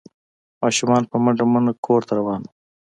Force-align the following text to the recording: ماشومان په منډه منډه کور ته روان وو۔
ماشومان 0.61 1.03
په 1.11 1.15
منډه 1.23 1.45
منډه 1.51 1.73
کور 1.85 2.01
ته 2.07 2.13
روان 2.19 2.41
وو۔ 2.45 2.51